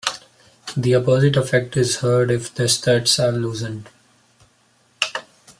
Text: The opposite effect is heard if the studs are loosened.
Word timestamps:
The 0.75 0.95
opposite 0.95 1.37
effect 1.37 1.77
is 1.77 1.97
heard 1.97 2.31
if 2.31 2.55
the 2.55 2.67
studs 2.67 3.19
are 3.19 3.31
loosened. 3.31 3.87